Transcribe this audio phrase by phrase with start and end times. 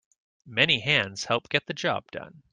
[0.47, 2.41] Many hands help get the job done.